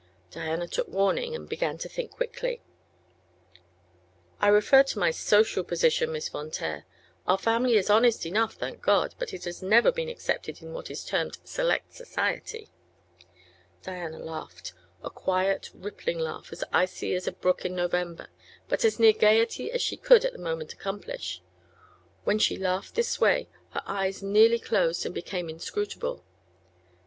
[0.31, 2.63] Diana took warning and began to think quickly.
[4.39, 6.87] "I referred to my social position, Miss Von Taer.
[7.27, 10.89] Our family is honest enough, thank God; but it has never been accepted in what
[10.89, 12.71] is termed select society."
[13.83, 18.29] Diana laughed; a quiet, rippling laugh as icy as a brook in November,
[18.67, 21.43] but as near gaiety as she could at the moment accomplish.
[22.23, 26.23] When she laughed this way her eyes nearly closed and became inscrutable.